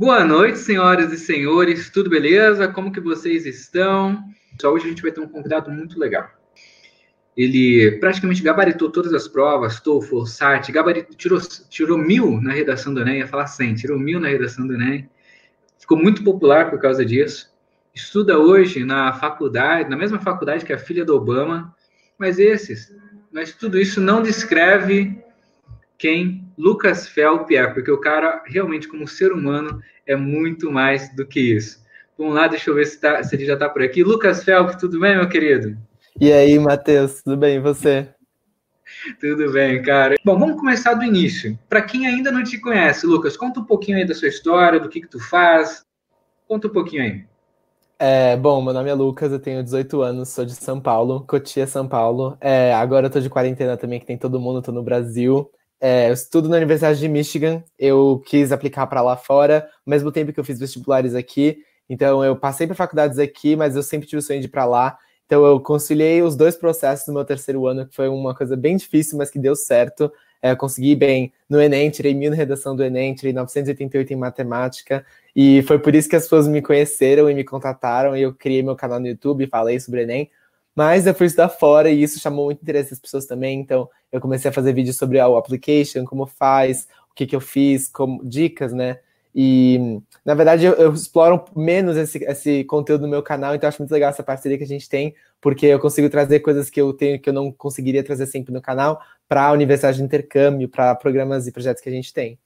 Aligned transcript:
Boa 0.00 0.24
noite, 0.24 0.58
senhoras 0.58 1.12
e 1.12 1.18
senhores, 1.18 1.90
tudo 1.90 2.08
beleza? 2.08 2.66
Como 2.66 2.90
que 2.90 3.02
vocês 3.02 3.44
estão? 3.44 4.18
Só 4.58 4.72
hoje 4.72 4.86
a 4.86 4.88
gente 4.88 5.02
vai 5.02 5.12
ter 5.12 5.20
um 5.20 5.28
convidado 5.28 5.70
muito 5.70 5.98
legal. 5.98 6.26
Ele 7.36 7.98
praticamente 8.00 8.42
gabaritou 8.42 8.90
todas 8.90 9.12
as 9.12 9.28
provas, 9.28 9.78
TOEFL, 9.78 10.24
SAT, 10.24 10.72
gabaritou, 10.72 11.14
tirou, 11.14 11.38
tirou 11.68 11.98
mil 11.98 12.40
na 12.40 12.54
redação 12.54 12.94
do 12.94 13.02
Enem, 13.02 13.18
ia 13.18 13.28
falar 13.28 13.46
100, 13.46 13.74
tirou 13.74 13.98
mil 13.98 14.18
na 14.18 14.28
redação 14.28 14.66
do 14.66 14.72
Enem. 14.72 15.06
Ficou 15.78 15.98
muito 15.98 16.24
popular 16.24 16.70
por 16.70 16.78
causa 16.80 17.04
disso. 17.04 17.52
Estuda 17.94 18.38
hoje 18.38 18.82
na 18.82 19.12
faculdade, 19.12 19.90
na 19.90 19.98
mesma 19.98 20.18
faculdade 20.18 20.64
que 20.64 20.72
a 20.72 20.78
filha 20.78 21.04
do 21.04 21.14
Obama, 21.14 21.76
mas 22.18 22.38
esses, 22.38 22.90
mas 23.30 23.52
tudo 23.52 23.78
isso 23.78 24.00
não 24.00 24.22
descreve 24.22 25.22
quem 26.00 26.42
Lucas 26.56 27.06
Felp 27.06 27.50
é, 27.50 27.66
porque 27.66 27.90
o 27.90 28.00
cara 28.00 28.42
realmente, 28.46 28.88
como 28.88 29.06
ser 29.06 29.32
humano, 29.32 29.82
é 30.06 30.16
muito 30.16 30.72
mais 30.72 31.14
do 31.14 31.26
que 31.26 31.38
isso. 31.38 31.84
Vamos 32.16 32.34
lá, 32.34 32.48
deixa 32.48 32.70
eu 32.70 32.74
ver 32.74 32.86
se, 32.86 32.98
tá, 32.98 33.22
se 33.22 33.36
ele 33.36 33.44
já 33.44 33.52
está 33.52 33.68
por 33.68 33.82
aqui. 33.82 34.02
Lucas 34.02 34.42
Felp, 34.42 34.70
tudo 34.80 34.98
bem, 34.98 35.16
meu 35.16 35.28
querido? 35.28 35.76
E 36.18 36.32
aí, 36.32 36.58
Matheus, 36.58 37.22
tudo 37.22 37.36
bem? 37.36 37.56
E 37.56 37.60
você? 37.60 38.08
Tudo 39.20 39.52
bem, 39.52 39.82
cara. 39.82 40.16
Bom, 40.24 40.38
vamos 40.38 40.58
começar 40.58 40.94
do 40.94 41.04
início. 41.04 41.58
Para 41.68 41.82
quem 41.82 42.06
ainda 42.06 42.32
não 42.32 42.42
te 42.42 42.58
conhece, 42.58 43.06
Lucas, 43.06 43.36
conta 43.36 43.60
um 43.60 43.64
pouquinho 43.64 43.98
aí 43.98 44.06
da 44.06 44.14
sua 44.14 44.28
história, 44.28 44.80
do 44.80 44.88
que, 44.88 45.02
que 45.02 45.08
tu 45.08 45.20
faz. 45.20 45.84
Conta 46.48 46.66
um 46.66 46.72
pouquinho 46.72 47.02
aí. 47.02 47.24
É, 47.98 48.38
bom, 48.38 48.62
meu 48.62 48.72
nome 48.72 48.88
é 48.88 48.94
Lucas, 48.94 49.30
eu 49.30 49.38
tenho 49.38 49.62
18 49.62 50.00
anos, 50.00 50.30
sou 50.30 50.46
de 50.46 50.54
São 50.54 50.80
Paulo, 50.80 51.26
Cotia, 51.26 51.66
São 51.66 51.86
Paulo. 51.86 52.38
É, 52.40 52.72
agora 52.72 53.06
eu 53.06 53.10
tô 53.10 53.20
de 53.20 53.28
quarentena 53.28 53.76
também, 53.76 54.00
que 54.00 54.06
tem 54.06 54.16
todo 54.16 54.40
mundo, 54.40 54.62
tô 54.62 54.72
no 54.72 54.82
Brasil. 54.82 55.50
É, 55.80 56.10
eu 56.10 56.12
estudo 56.12 56.48
na 56.48 56.58
Universidade 56.58 57.00
de 57.00 57.08
Michigan, 57.08 57.64
eu 57.78 58.22
quis 58.26 58.52
aplicar 58.52 58.86
para 58.86 59.00
lá 59.00 59.16
fora, 59.16 59.66
ao 59.86 59.90
mesmo 59.90 60.12
tempo 60.12 60.30
que 60.30 60.38
eu 60.38 60.44
fiz 60.44 60.58
vestibulares 60.58 61.14
aqui, 61.14 61.58
então 61.88 62.22
eu 62.22 62.36
passei 62.36 62.66
para 62.66 62.76
faculdades 62.76 63.18
aqui, 63.18 63.56
mas 63.56 63.74
eu 63.74 63.82
sempre 63.82 64.06
tive 64.06 64.18
o 64.18 64.22
sonho 64.22 64.40
de 64.40 64.46
ir 64.46 64.50
para 64.50 64.66
lá, 64.66 64.98
então 65.24 65.44
eu 65.46 65.58
conciliei 65.58 66.22
os 66.22 66.36
dois 66.36 66.54
processos 66.54 67.06
no 67.06 67.14
meu 67.14 67.24
terceiro 67.24 67.66
ano, 67.66 67.86
que 67.86 67.94
foi 67.94 68.08
uma 68.08 68.34
coisa 68.34 68.56
bem 68.56 68.76
difícil, 68.76 69.16
mas 69.16 69.30
que 69.30 69.38
deu 69.38 69.56
certo. 69.56 70.12
É, 70.42 70.54
consegui 70.56 70.96
bem 70.96 71.32
no 71.48 71.60
Enem, 71.60 71.90
tirei 71.90 72.14
mil 72.14 72.30
na 72.30 72.36
redação 72.36 72.74
do 72.74 72.82
Enem, 72.82 73.14
tirei 73.14 73.32
988 73.32 74.12
em 74.12 74.16
matemática, 74.16 75.04
e 75.36 75.62
foi 75.62 75.78
por 75.78 75.94
isso 75.94 76.08
que 76.08 76.16
as 76.16 76.24
pessoas 76.24 76.48
me 76.48 76.60
conheceram 76.60 77.30
e 77.30 77.34
me 77.34 77.44
contataram, 77.44 78.16
e 78.16 78.22
eu 78.22 78.34
criei 78.34 78.62
meu 78.62 78.74
canal 78.74 78.98
no 78.98 79.06
YouTube, 79.06 79.46
falei 79.46 79.78
sobre 79.78 80.02
Enem, 80.02 80.30
mas 80.80 81.06
eu 81.06 81.14
fui 81.14 81.26
estudar 81.26 81.50
fora 81.50 81.90
e 81.90 82.02
isso 82.02 82.18
chamou 82.18 82.46
muito 82.46 82.62
interesse 82.62 82.88
das 82.88 82.98
pessoas 82.98 83.26
também. 83.26 83.60
Então, 83.60 83.86
eu 84.10 84.18
comecei 84.18 84.48
a 84.48 84.52
fazer 84.52 84.72
vídeos 84.72 84.96
sobre 84.96 85.20
o 85.20 85.36
application, 85.36 86.06
como 86.06 86.24
faz, 86.24 86.88
o 87.10 87.14
que, 87.14 87.26
que 87.26 87.36
eu 87.36 87.40
fiz, 87.40 87.86
como 87.86 88.24
dicas, 88.24 88.72
né? 88.72 88.98
E, 89.34 90.00
na 90.24 90.32
verdade, 90.32 90.64
eu, 90.64 90.72
eu 90.72 90.90
exploro 90.94 91.44
menos 91.54 91.98
esse, 91.98 92.24
esse 92.24 92.64
conteúdo 92.64 93.02
no 93.02 93.08
meu 93.08 93.22
canal, 93.22 93.54
então 93.54 93.68
acho 93.68 93.82
muito 93.82 93.92
legal 93.92 94.08
essa 94.08 94.22
parceria 94.22 94.56
que 94.56 94.64
a 94.64 94.66
gente 94.66 94.88
tem, 94.88 95.14
porque 95.38 95.66
eu 95.66 95.78
consigo 95.78 96.08
trazer 96.08 96.40
coisas 96.40 96.70
que 96.70 96.80
eu 96.80 96.94
tenho 96.94 97.20
que 97.20 97.28
eu 97.28 97.34
não 97.34 97.52
conseguiria 97.52 98.02
trazer 98.02 98.24
sempre 98.24 98.50
no 98.50 98.62
canal 98.62 99.02
para 99.28 99.48
a 99.48 99.52
universidade 99.52 99.98
de 99.98 100.02
intercâmbio, 100.02 100.66
para 100.66 100.94
programas 100.94 101.46
e 101.46 101.52
projetos 101.52 101.82
que 101.82 101.90
a 101.90 101.92
gente 101.92 102.10
tem. 102.10 102.38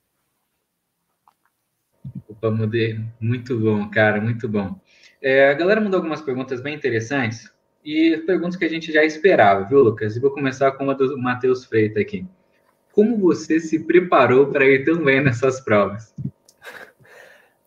Opa, 2.28 2.50
mudei. 2.50 2.98
Muito 3.20 3.56
bom, 3.60 3.88
cara, 3.88 4.20
muito 4.20 4.48
bom. 4.48 4.74
É, 5.22 5.50
a 5.50 5.54
galera 5.54 5.80
mandou 5.80 5.98
algumas 5.98 6.20
perguntas 6.20 6.60
bem 6.60 6.74
interessantes 6.74 7.53
e 7.84 8.16
perguntas 8.26 8.56
que 8.56 8.64
a 8.64 8.68
gente 8.68 8.90
já 8.90 9.04
esperava, 9.04 9.64
viu, 9.64 9.80
Lucas? 9.80 10.16
E 10.16 10.20
vou 10.20 10.30
começar 10.30 10.72
com 10.72 10.84
uma 10.84 10.94
do 10.94 11.18
Matheus 11.18 11.64
Freitas 11.64 12.02
aqui. 12.02 12.26
Como 12.92 13.18
você 13.18 13.60
se 13.60 13.80
preparou 13.80 14.46
para 14.46 14.64
ir 14.64 14.84
tão 14.84 15.04
bem 15.04 15.22
nessas 15.22 15.60
provas? 15.60 16.14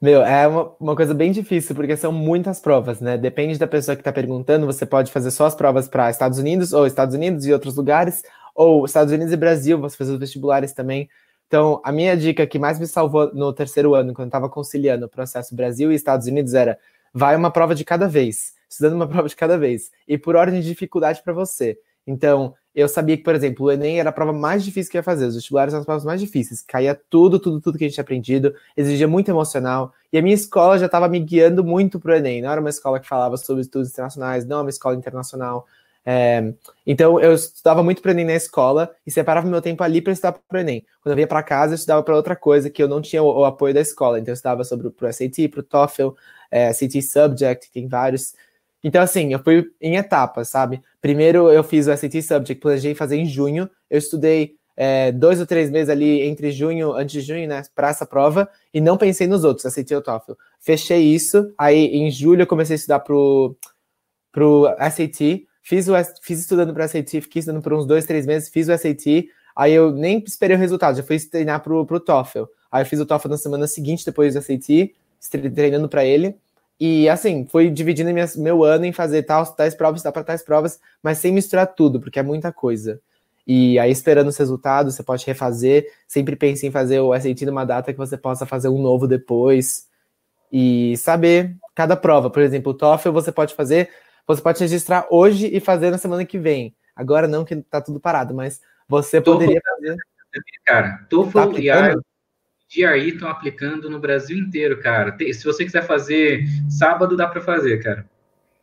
Meu, 0.01 0.23
é 0.23 0.47
uma, 0.47 0.71
uma 0.79 0.95
coisa 0.95 1.13
bem 1.13 1.31
difícil, 1.31 1.75
porque 1.75 1.95
são 1.97 2.11
muitas 2.11 2.59
provas, 2.59 3.01
né? 3.01 3.17
Depende 3.17 3.57
da 3.57 3.67
pessoa 3.67 3.95
que 3.95 4.01
está 4.01 4.11
perguntando, 4.11 4.65
você 4.65 4.85
pode 4.85 5.11
fazer 5.11 5.31
só 5.31 5.45
as 5.45 5.55
provas 5.55 5.87
para 5.87 6.09
Estados 6.09 6.39
Unidos, 6.39 6.71
ou 6.71 6.85
Estados 6.85 7.15
Unidos 7.15 7.45
e 7.45 7.53
outros 7.53 7.75
lugares, 7.75 8.23
ou 8.55 8.85
Estados 8.85 9.13
Unidos 9.13 9.33
e 9.33 9.37
Brasil, 9.37 9.79
você 9.79 9.97
faz 9.97 10.09
os 10.09 10.19
vestibulares 10.19 10.71
também. 10.71 11.09
Então, 11.47 11.81
a 11.83 11.91
minha 11.91 12.15
dica 12.15 12.45
que 12.45 12.59
mais 12.59 12.79
me 12.79 12.87
salvou 12.87 13.33
no 13.33 13.53
terceiro 13.53 13.95
ano, 13.95 14.13
quando 14.13 14.25
eu 14.25 14.29
estava 14.29 14.49
conciliando 14.49 15.05
o 15.05 15.09
processo 15.09 15.55
Brasil 15.55 15.91
e 15.91 15.95
Estados 15.95 16.27
Unidos, 16.27 16.53
era 16.53 16.77
vai 17.13 17.35
uma 17.35 17.49
prova 17.49 17.73
de 17.73 17.83
cada 17.83 18.07
vez 18.07 18.56
estudando 18.69 18.93
uma 18.93 19.07
prova 19.09 19.27
de 19.27 19.35
cada 19.35 19.57
vez, 19.57 19.91
e 20.07 20.17
por 20.17 20.35
ordem 20.35 20.61
de 20.61 20.67
dificuldade 20.67 21.21
para 21.23 21.33
você. 21.33 21.77
Então, 22.05 22.55
eu 22.73 22.87
sabia 22.87 23.17
que, 23.17 23.23
por 23.23 23.33
exemplo, 23.33 23.65
o 23.65 23.71
Enem 23.71 23.99
era 23.99 24.11
a 24.11 24.13
prova 24.13 24.31
mais 24.31 24.63
difícil 24.63 24.91
que 24.91 24.97
ia 24.97 25.03
fazer, 25.03 25.25
os 25.25 25.33
vestibulares 25.33 25.71
são 25.71 25.79
as 25.79 25.85
provas 25.85 26.05
mais 26.05 26.21
difíceis, 26.21 26.61
caía 26.61 26.93
tudo, 27.09 27.39
tudo, 27.39 27.59
tudo 27.59 27.77
que 27.77 27.83
a 27.83 27.87
gente 27.87 27.95
tinha 27.95 28.03
aprendido, 28.03 28.53
exigia 28.77 29.07
muito 29.07 29.29
emocional, 29.29 29.91
e 30.13 30.17
a 30.17 30.21
minha 30.21 30.35
escola 30.35 30.77
já 30.77 30.85
estava 30.85 31.09
me 31.09 31.19
guiando 31.19 31.63
muito 31.63 31.99
para 31.99 32.13
o 32.13 32.15
Enem, 32.15 32.41
não 32.41 32.51
era 32.51 32.61
uma 32.61 32.69
escola 32.69 32.99
que 32.99 33.07
falava 33.07 33.35
sobre 33.35 33.63
estudos 33.63 33.89
internacionais, 33.89 34.45
não 34.45 34.59
é 34.59 34.61
uma 34.61 34.69
escola 34.69 34.95
internacional. 34.95 35.65
É, 36.05 36.53
então, 36.85 37.19
eu 37.19 37.33
estudava 37.33 37.83
muito 37.83 38.01
para 38.01 38.09
o 38.09 38.11
Enem 38.11 38.25
na 38.25 38.35
escola 38.35 38.95
e 39.05 39.11
separava 39.11 39.45
meu 39.49 39.61
tempo 39.61 39.83
ali 39.83 39.99
para 39.99 40.13
estudar 40.13 40.33
para 40.33 40.57
o 40.57 40.61
Enem. 40.61 40.85
Quando 41.01 41.11
eu 41.11 41.15
vinha 41.15 41.27
para 41.27 41.43
casa, 41.43 41.73
eu 41.73 41.75
estudava 41.75 42.01
para 42.03 42.15
outra 42.15 42.35
coisa 42.35 42.69
que 42.69 42.81
eu 42.81 42.87
não 42.87 43.01
tinha 43.01 43.21
o, 43.21 43.39
o, 43.39 43.43
apoio 43.43 43.73
da 43.73 43.81
escola, 43.81 44.19
então 44.19 44.31
eu 44.31 44.35
estudava 44.35 44.63
sobre 44.63 44.87
o 44.87 44.93
SAT, 45.11 45.49
para 45.49 45.59
o 45.59 45.63
TOEFL, 45.63 46.09
é, 46.51 46.71
SAT 46.71 47.01
Subject, 47.01 47.71
tem 47.71 47.87
vários 47.87 48.35
então, 48.83 49.01
assim, 49.01 49.33
eu 49.33 49.39
fui 49.39 49.65
em 49.81 49.95
etapas, 49.95 50.49
sabe? 50.49 50.81
Primeiro 51.01 51.51
eu 51.51 51.63
fiz 51.63 51.87
o 51.87 51.95
SAT 51.95 52.21
Subject, 52.21 52.55
planejei 52.55 52.95
fazer 52.95 53.17
em 53.17 53.25
junho. 53.25 53.69
Eu 53.89 53.97
estudei 53.97 54.57
é, 54.77 55.11
dois 55.11 55.39
ou 55.39 55.45
três 55.47 55.71
meses 55.71 55.89
ali 55.89 56.21
entre 56.21 56.51
junho, 56.51 56.93
antes 56.93 57.13
de 57.13 57.21
junho, 57.21 57.47
né, 57.47 57.63
para 57.73 57.89
essa 57.89 58.05
prova, 58.05 58.47
e 58.71 58.79
não 58.79 58.95
pensei 58.95 59.25
nos 59.25 59.43
outros, 59.43 59.73
SAT 59.73 59.91
ou 59.91 60.01
TOEFL. 60.03 60.33
Fechei 60.59 61.01
isso, 61.01 61.51
aí 61.57 61.87
em 61.87 62.11
julho 62.11 62.43
eu 62.43 62.47
comecei 62.47 62.75
a 62.75 62.77
estudar 62.77 62.99
pro, 62.99 63.57
pro 64.31 64.67
SAT, 64.77 65.47
fiz, 65.63 65.87
o, 65.87 65.93
fiz 66.21 66.41
estudando 66.41 66.73
para 66.75 66.87
SAT, 66.87 67.21
fiquei 67.21 67.39
estudando 67.39 67.63
por 67.63 67.73
uns 67.73 67.87
dois, 67.87 68.05
três 68.05 68.27
meses, 68.27 68.49
fiz 68.49 68.69
o 68.69 68.77
SAT, 68.77 69.27
aí 69.55 69.73
eu 69.73 69.91
nem 69.91 70.23
esperei 70.25 70.55
o 70.55 70.59
resultado, 70.59 70.97
já 70.97 71.03
fui 71.03 71.19
treinar 71.19 71.63
pro, 71.63 71.83
pro 71.83 71.99
TOEFL. 71.99 72.43
Aí 72.71 72.83
eu 72.83 72.85
fiz 72.85 72.99
o 72.99 73.05
TOEFL 73.05 73.29
na 73.29 73.37
semana 73.37 73.67
seguinte, 73.67 74.05
depois 74.05 74.35
do 74.35 74.41
SAT, 74.41 74.93
treinando 75.55 75.89
para 75.89 76.05
ele, 76.05 76.35
e 76.79 77.09
assim, 77.09 77.45
fui 77.47 77.69
dividindo 77.69 78.11
meu 78.37 78.63
ano 78.63 78.85
em 78.85 78.91
fazer 78.91 79.23
tal, 79.23 79.45
tais 79.45 79.73
provas, 79.73 80.03
tal 80.03 80.13
para 80.13 80.23
tais 80.23 80.43
provas, 80.43 80.79
mas 81.01 81.17
sem 81.17 81.31
misturar 81.31 81.67
tudo, 81.67 81.99
porque 81.99 82.19
é 82.19 82.23
muita 82.23 82.51
coisa. 82.51 83.01
E 83.47 83.79
aí, 83.79 83.89
esperando 83.89 84.27
os 84.27 84.35
resultados, 84.37 84.93
você 84.93 85.01
pode 85.01 85.25
refazer. 85.25 85.89
Sempre 86.05 86.35
pense 86.35 86.67
em 86.67 86.71
fazer 86.71 86.99
o 86.99 87.17
SAT 87.17 87.43
numa 87.45 87.63
data 87.63 87.93
que 87.93 87.97
você 87.97 88.17
possa 88.17 88.45
fazer 88.45 88.67
um 88.67 88.81
novo 88.81 89.07
depois. 89.07 89.87
E 90.51 90.97
saber 90.97 91.55
cada 91.73 91.95
prova. 91.95 92.29
Por 92.29 92.41
exemplo, 92.41 92.73
o 92.73 92.75
TOEFL 92.75 93.11
você 93.11 93.31
pode 93.31 93.55
fazer, 93.55 93.89
você 94.27 94.41
pode 94.41 94.59
registrar 94.59 95.07
hoje 95.09 95.47
e 95.47 95.61
fazer 95.61 95.91
na 95.91 95.97
semana 95.97 96.25
que 96.25 96.37
vem. 96.37 96.75
Agora 96.93 97.25
não, 97.25 97.45
que 97.45 97.55
tá 97.55 97.79
tudo 97.79 98.01
parado, 98.01 98.33
mas 98.33 98.61
você 98.87 99.21
poderia 99.21 99.61
fazer. 99.63 99.95
Cara, 100.65 101.05
TOEFL 101.09 101.53
tá 101.53 101.59
e 101.59 101.95
GRE 102.73 103.09
estão 103.09 103.29
aplicando 103.29 103.89
no 103.89 103.99
Brasil 103.99 104.37
inteiro, 104.37 104.79
cara. 104.81 105.11
Tem, 105.13 105.31
se 105.31 105.45
você 105.45 105.63
quiser 105.63 105.85
fazer 105.85 106.43
sábado, 106.69 107.15
dá 107.15 107.27
para 107.27 107.41
fazer, 107.41 107.81
cara. 107.81 108.05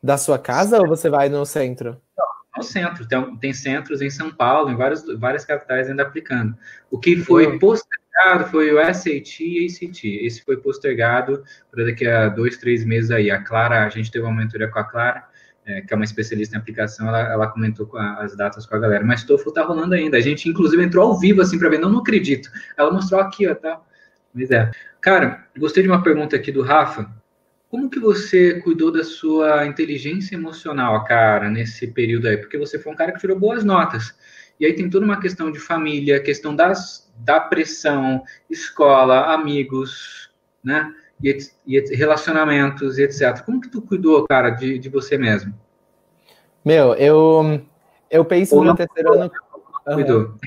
Da 0.02 0.18
sua 0.18 0.38
casa 0.38 0.78
ou 0.78 0.86
você 0.86 1.08
vai 1.08 1.30
no 1.30 1.44
centro? 1.46 1.96
Não, 2.16 2.26
no 2.58 2.62
centro. 2.62 3.06
Tem, 3.08 3.36
tem 3.36 3.52
centros 3.54 4.02
em 4.02 4.10
São 4.10 4.30
Paulo, 4.30 4.70
em 4.70 4.76
várias, 4.76 5.04
várias 5.18 5.44
capitais 5.44 5.88
ainda 5.88 6.02
aplicando. 6.02 6.54
O 6.90 6.98
que 6.98 7.16
foi 7.16 7.46
uhum. 7.46 7.58
postergado 7.58 8.50
foi 8.50 8.72
o 8.72 8.94
SAT 8.94 9.40
e 9.40 9.66
ACT. 9.66 10.26
Esse 10.26 10.44
foi 10.44 10.58
postergado 10.58 11.42
para 11.70 11.84
daqui 11.84 12.06
a 12.06 12.28
dois, 12.28 12.58
três 12.58 12.84
meses 12.84 13.10
aí. 13.10 13.30
A 13.30 13.42
Clara, 13.42 13.86
a 13.86 13.88
gente 13.88 14.10
teve 14.10 14.26
uma 14.26 14.34
mentoria 14.34 14.68
com 14.68 14.78
a 14.78 14.84
Clara, 14.84 15.24
é, 15.64 15.80
que 15.80 15.94
é 15.94 15.96
uma 15.96 16.04
especialista 16.04 16.54
em 16.54 16.58
aplicação, 16.60 17.08
ela, 17.08 17.20
ela 17.20 17.46
comentou 17.46 17.88
a, 17.96 18.22
as 18.22 18.36
datas 18.36 18.66
com 18.66 18.76
a 18.76 18.78
galera. 18.78 19.02
Mas 19.02 19.24
TOEFL 19.24 19.50
tá 19.50 19.62
rolando 19.62 19.94
ainda. 19.94 20.18
A 20.18 20.20
gente, 20.20 20.46
inclusive, 20.46 20.84
entrou 20.84 21.08
ao 21.08 21.18
vivo, 21.18 21.40
assim, 21.40 21.58
para 21.58 21.70
ver. 21.70 21.78
Não, 21.78 21.88
não 21.88 22.00
acredito. 22.00 22.50
Ela 22.76 22.92
mostrou 22.92 23.18
aqui, 23.18 23.48
ó, 23.48 23.54
tá? 23.54 23.80
Pois 24.34 24.50
é. 24.50 24.70
Cara, 25.00 25.46
gostei 25.56 25.82
de 25.82 25.88
uma 25.88 26.02
pergunta 26.02 26.34
aqui 26.34 26.50
do 26.50 26.60
Rafa. 26.60 27.08
Como 27.70 27.88
que 27.88 28.00
você 28.00 28.60
cuidou 28.60 28.90
da 28.90 29.04
sua 29.04 29.66
inteligência 29.66 30.34
emocional, 30.34 31.04
cara, 31.04 31.48
nesse 31.48 31.86
período 31.86 32.26
aí? 32.26 32.36
Porque 32.36 32.58
você 32.58 32.78
foi 32.78 32.92
um 32.92 32.96
cara 32.96 33.12
que 33.12 33.20
tirou 33.20 33.38
boas 33.38 33.64
notas. 33.64 34.14
E 34.58 34.66
aí 34.66 34.72
tem 34.72 34.90
toda 34.90 35.04
uma 35.04 35.20
questão 35.20 35.50
de 35.50 35.58
família, 35.58 36.22
questão 36.22 36.54
das, 36.54 37.12
da 37.18 37.40
pressão, 37.40 38.22
escola, 38.50 39.32
amigos, 39.32 40.30
né? 40.62 40.92
E, 41.22 41.36
e 41.66 41.80
relacionamentos, 41.96 42.98
etc. 42.98 43.40
Como 43.44 43.60
que 43.60 43.70
tu 43.70 43.82
cuidou, 43.82 44.24
cara, 44.26 44.50
de, 44.50 44.78
de 44.78 44.88
você 44.88 45.16
mesmo? 45.16 45.54
Meu, 46.64 46.94
eu, 46.94 47.60
eu 48.10 48.24
penso 48.24 48.56
Ou 48.56 48.64
no 48.64 48.74
terceiro 48.74 49.12
ano. 49.14 49.30
Cuidou. 49.84 50.20
Uhum. 50.20 50.38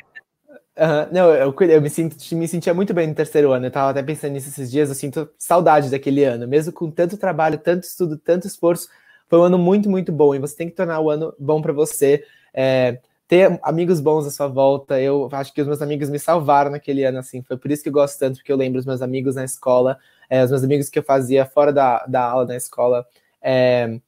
Uhum. 0.78 1.08
Não, 1.12 1.34
eu, 1.34 1.56
eu 1.62 1.82
me, 1.82 1.90
sinto, 1.90 2.16
me 2.36 2.48
sentia 2.48 2.74
muito 2.74 2.94
bem 2.94 3.08
no 3.08 3.16
terceiro 3.16 3.52
ano. 3.52 3.66
Eu 3.66 3.72
tava 3.72 3.90
até 3.90 4.04
pensando 4.04 4.34
nisso 4.34 4.50
esses 4.50 4.70
dias. 4.70 4.90
Eu 4.90 4.96
sinto 4.96 5.28
saudade 5.38 5.90
daquele 5.90 6.24
ano, 6.24 6.48
mesmo 6.48 6.72
com 6.72 6.92
tanto 6.92 7.18
trabalho, 7.18 7.58
tanto 7.58 7.84
estudo, 7.84 8.18
tanto 8.18 8.46
esforço. 8.46 8.88
Foi 9.28 9.40
um 9.40 9.44
ano 9.44 9.58
muito, 9.58 9.90
muito 9.90 10.12
bom. 10.12 10.36
E 10.36 10.40
você 10.40 10.56
tem 10.56 10.70
que 10.70 10.76
tornar 10.76 11.00
o 11.00 11.10
ano 11.10 11.34
bom 11.40 11.62
para 11.62 11.74
você. 11.74 12.24
É, 12.54 13.00
ter 13.28 13.60
amigos 13.64 14.00
bons 14.00 14.28
à 14.28 14.32
sua 14.32 14.48
volta. 14.48 15.02
Eu 15.02 15.28
acho 15.32 15.52
que 15.52 15.62
os 15.62 15.68
meus 15.68 15.82
amigos 15.82 16.10
me 16.10 16.20
salvaram 16.20 16.72
naquele 16.72 17.04
ano, 17.04 17.18
assim. 17.18 17.42
Foi 17.42 17.58
por 17.58 17.72
isso 17.72 17.82
que 17.82 17.90
eu 17.90 17.94
gosto 17.94 18.20
tanto, 18.20 18.38
porque 18.38 18.52
eu 18.52 18.58
lembro 18.58 18.80
os 18.80 18.86
meus 18.86 19.02
amigos 19.02 19.36
na 19.36 19.44
escola. 19.44 19.98
é, 20.30 20.44
os 20.44 20.52
meus 20.52 20.64
amigos 20.64 20.90
que 20.90 21.00
eu 21.00 21.04
fazia 21.04 21.46
fora 21.46 21.74
da, 21.74 22.06
da 22.06 22.22
aula, 22.22 22.46
na 22.46 22.56
escola, 22.56 23.06
é, 23.42 24.00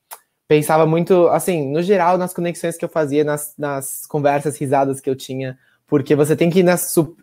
pensava 0.48 0.86
muito, 0.86 1.28
assim, 1.30 1.72
no 1.72 1.82
geral, 1.82 2.18
nas 2.18 2.34
conexões 2.34 2.78
que 2.78 2.86
eu 2.86 2.90
fazia, 2.90 3.24
nas, 3.24 3.54
nas 3.58 4.06
conversas 4.06 4.58
risadas 4.58 5.02
que 5.02 5.10
eu 5.10 5.16
tinha, 5.16 5.58
porque 5.90 6.16
você 6.16 6.36
tem 6.36 6.50
que 6.52 6.64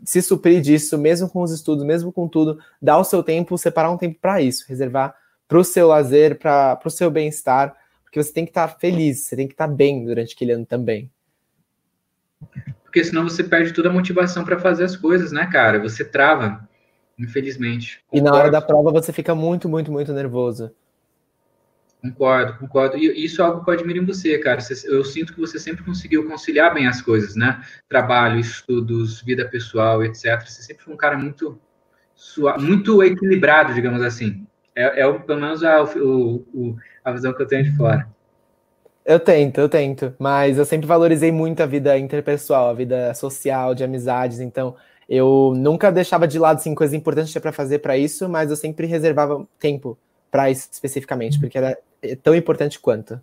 se 0.04 0.20
suprir 0.20 0.60
disso, 0.60 0.98
mesmo 0.98 1.30
com 1.30 1.40
os 1.40 1.52
estudos, 1.52 1.84
mesmo 1.84 2.12
com 2.12 2.26
tudo, 2.26 2.58
dar 2.82 2.98
o 2.98 3.04
seu 3.04 3.22
tempo, 3.22 3.56
separar 3.56 3.90
um 3.92 3.96
tempo 3.96 4.18
para 4.20 4.42
isso, 4.42 4.64
reservar 4.68 5.14
para 5.46 5.58
o 5.58 5.64
seu 5.64 5.86
lazer, 5.86 6.38
para 6.38 6.80
o 6.84 6.90
seu 6.90 7.08
bem-estar, 7.08 7.76
porque 8.02 8.20
você 8.20 8.32
tem 8.32 8.44
que 8.44 8.50
estar 8.50 8.66
tá 8.66 8.78
feliz, 8.78 9.20
você 9.20 9.36
tem 9.36 9.46
que 9.46 9.54
estar 9.54 9.68
tá 9.68 9.72
bem 9.72 10.04
durante 10.04 10.34
aquele 10.34 10.52
ano 10.52 10.66
também. 10.66 11.08
Porque 12.82 13.04
senão 13.04 13.22
você 13.22 13.44
perde 13.44 13.72
toda 13.72 13.88
a 13.88 13.92
motivação 13.92 14.44
para 14.44 14.58
fazer 14.58 14.84
as 14.84 14.96
coisas, 14.96 15.30
né, 15.30 15.46
cara? 15.46 15.78
Você 15.78 16.04
trava, 16.04 16.68
infelizmente. 17.16 18.02
Concordo. 18.08 18.26
E 18.26 18.30
na 18.30 18.36
hora 18.36 18.50
da 18.50 18.60
prova 18.60 18.90
você 18.90 19.12
fica 19.12 19.34
muito, 19.34 19.68
muito, 19.68 19.92
muito 19.92 20.12
nervoso. 20.12 20.72
Concordo, 22.10 22.58
concordo. 22.58 22.96
E 22.96 23.24
isso 23.24 23.40
é 23.40 23.44
algo 23.44 23.64
que 23.64 23.70
eu 23.70 23.74
admiro 23.74 24.00
em 24.00 24.04
você, 24.04 24.38
cara. 24.38 24.60
Eu 24.84 25.04
sinto 25.04 25.34
que 25.34 25.40
você 25.40 25.58
sempre 25.58 25.84
conseguiu 25.84 26.26
conciliar 26.28 26.72
bem 26.72 26.86
as 26.86 27.02
coisas, 27.02 27.34
né? 27.36 27.62
Trabalho, 27.88 28.38
estudos, 28.38 29.20
vida 29.22 29.46
pessoal, 29.48 30.04
etc. 30.04 30.40
Você 30.46 30.62
sempre 30.62 30.84
foi 30.84 30.94
um 30.94 30.96
cara 30.96 31.16
muito, 31.16 31.58
muito 32.58 33.02
equilibrado, 33.02 33.74
digamos 33.74 34.02
assim. 34.02 34.46
É, 34.74 35.02
é 35.02 35.12
pelo 35.12 35.40
menos 35.40 35.64
a, 35.64 35.82
o, 35.82 36.76
a 37.04 37.12
visão 37.12 37.32
que 37.32 37.42
eu 37.42 37.46
tenho 37.46 37.64
de 37.64 37.76
fora. 37.76 38.06
Eu 39.04 39.20
tento, 39.20 39.60
eu 39.60 39.68
tento. 39.68 40.14
Mas 40.18 40.58
eu 40.58 40.64
sempre 40.64 40.86
valorizei 40.86 41.30
muito 41.30 41.62
a 41.62 41.66
vida 41.66 41.96
interpessoal, 41.96 42.70
a 42.70 42.74
vida 42.74 43.14
social, 43.14 43.74
de 43.74 43.84
amizades. 43.84 44.40
Então, 44.40 44.76
eu 45.08 45.54
nunca 45.56 45.92
deixava 45.92 46.26
de 46.26 46.38
lado 46.38 46.56
assim, 46.56 46.74
coisas 46.74 46.94
importantes 46.94 47.32
para 47.38 47.52
fazer 47.52 47.78
para 47.78 47.96
isso, 47.96 48.28
mas 48.28 48.50
eu 48.50 48.56
sempre 48.56 48.86
reservava 48.86 49.46
tempo 49.58 49.96
para 50.30 50.50
isso 50.50 50.68
especificamente, 50.70 51.38
porque 51.38 51.56
era 51.56 51.78
tão 52.14 52.34
importante 52.34 52.78
quanto. 52.78 53.20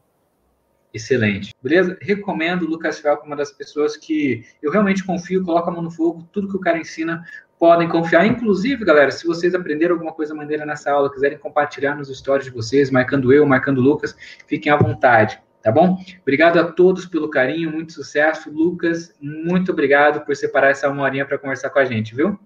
Excelente. 0.94 1.56
Beleza? 1.62 1.97
Recomendo 2.00 2.63
o 2.63 2.69
Lucas 2.69 3.00
Fel 3.00 3.18
como 3.18 3.31
uma 3.31 3.35
das 3.35 3.51
pessoas 3.51 3.97
que 3.97 4.45
eu 4.62 4.71
realmente 4.71 5.03
confio, 5.03 5.44
coloca 5.44 5.71
a 5.71 5.74
mão 5.74 5.81
no 5.81 5.89
fogo, 5.89 6.27
tudo 6.31 6.47
que 6.47 6.56
o 6.56 6.59
cara 6.59 6.77
ensina 6.77 7.24
podem 7.57 7.88
confiar. 7.88 8.27
Inclusive, 8.27 8.85
galera, 8.85 9.09
se 9.09 9.25
vocês 9.25 9.56
aprenderam 9.56 9.95
alguma 9.95 10.13
coisa 10.13 10.35
maneira 10.35 10.65
nessa 10.65 10.91
aula, 10.91 11.12
quiserem 11.12 11.38
compartilhar 11.38 11.95
nos 11.95 12.15
stories 12.15 12.45
de 12.45 12.51
vocês, 12.51 12.91
marcando 12.91 13.31
eu, 13.31 13.45
marcando 13.45 13.77
o 13.77 13.81
Lucas, 13.81 14.15
fiquem 14.45 14.69
à 14.69 14.75
vontade, 14.75 15.41
tá 15.62 15.71
bom? 15.71 15.97
Obrigado 16.21 16.59
a 16.59 16.71
todos 16.71 17.06
pelo 17.06 17.30
carinho, 17.30 17.71
muito 17.71 17.94
sucesso. 17.94 18.51
Lucas, 18.51 19.15
muito 19.19 19.71
obrigado 19.71 20.25
por 20.25 20.35
separar 20.35 20.71
essa 20.71 20.89
uma 20.89 21.03
horinha 21.03 21.25
para 21.25 21.38
conversar 21.38 21.69
com 21.69 21.80
a 21.80 21.85
gente, 21.85 22.13
viu? 22.13 22.38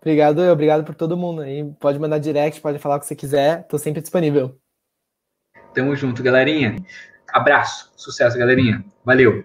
Obrigado, 0.00 0.40
obrigado 0.40 0.84
por 0.84 0.94
todo 0.94 1.16
mundo 1.16 1.42
aí. 1.42 1.68
Pode 1.78 1.98
mandar 1.98 2.18
direct, 2.18 2.60
pode 2.60 2.78
falar 2.78 2.96
o 2.96 3.00
que 3.00 3.06
você 3.06 3.16
quiser, 3.16 3.66
tô 3.66 3.76
sempre 3.76 4.00
disponível. 4.00 4.59
Tamo 5.74 5.94
junto, 5.94 6.22
galerinha. 6.22 6.76
Abraço, 7.32 7.92
sucesso, 7.96 8.36
galerinha. 8.38 8.84
Valeu. 9.04 9.44